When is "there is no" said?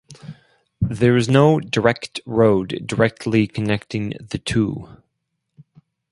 0.81-1.59